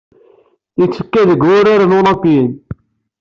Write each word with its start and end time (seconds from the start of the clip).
Yettekka 0.79 1.21
deg 1.29 1.41
Wuraren 1.47 1.95
Ulimpiyen. 1.99 2.51